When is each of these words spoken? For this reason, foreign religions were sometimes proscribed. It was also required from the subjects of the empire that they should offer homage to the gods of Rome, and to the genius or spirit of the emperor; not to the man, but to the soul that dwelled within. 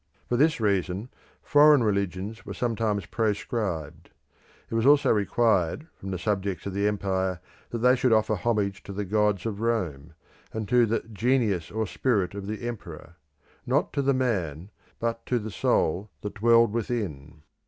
For 0.27 0.35
this 0.35 0.59
reason, 0.59 1.09
foreign 1.43 1.83
religions 1.83 2.43
were 2.43 2.55
sometimes 2.55 3.05
proscribed. 3.05 4.09
It 4.67 4.73
was 4.73 4.87
also 4.87 5.11
required 5.11 5.85
from 5.93 6.09
the 6.09 6.17
subjects 6.17 6.65
of 6.65 6.73
the 6.73 6.87
empire 6.87 7.39
that 7.69 7.77
they 7.77 7.95
should 7.95 8.11
offer 8.11 8.33
homage 8.33 8.81
to 8.85 8.93
the 8.93 9.05
gods 9.05 9.45
of 9.45 9.61
Rome, 9.61 10.13
and 10.53 10.67
to 10.69 10.87
the 10.87 11.01
genius 11.01 11.69
or 11.69 11.85
spirit 11.85 12.33
of 12.33 12.47
the 12.47 12.67
emperor; 12.67 13.17
not 13.67 13.93
to 13.93 14.01
the 14.01 14.15
man, 14.15 14.71
but 14.97 15.23
to 15.27 15.37
the 15.37 15.51
soul 15.51 16.09
that 16.21 16.33
dwelled 16.33 16.73
within. 16.73 17.43